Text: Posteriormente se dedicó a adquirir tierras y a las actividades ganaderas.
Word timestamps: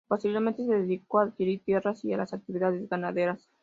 Posteriormente 0.07 0.65
se 0.65 0.71
dedicó 0.73 1.19
a 1.19 1.23
adquirir 1.25 1.63
tierras 1.63 2.03
y 2.05 2.11
a 2.11 2.17
las 2.17 2.33
actividades 2.33 2.89
ganaderas. 2.89 3.51